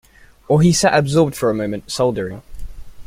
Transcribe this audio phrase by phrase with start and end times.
[0.47, 2.41] Or he sat absorbed for a moment, soldering.